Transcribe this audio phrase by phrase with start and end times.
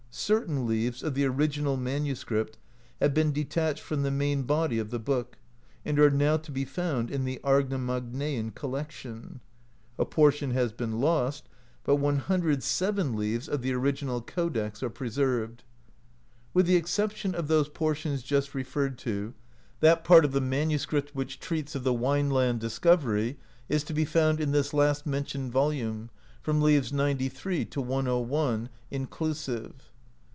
[0.13, 2.57] Certain leaves of the origi nal manuscript
[2.99, 5.37] have been detached frcrni the main body of the book,
[5.85, 9.39] and are now to be found in the Ama Magngean Collection;
[9.97, 11.47] a portion has been lost,
[11.85, 15.63] but 107 leaves of the i8 THE SAGA OF THORFINN KARLSEFNI original codex are preserved.
[16.53, 19.33] With the exception of those portions just referred to,
[19.79, 23.37] that part of the manuscript which treats of the Wineland discovery
[23.69, 26.09] is to be found in this last mentioned volume,
[26.41, 29.87] from leaves 93 to 101 [back] inclusive.